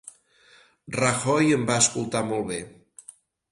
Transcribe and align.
Rajoy 1.01 1.53
em 1.59 1.69
va 1.73 1.77
escoltar 1.83 2.25
molt 2.33 2.51
bé. 2.51 2.61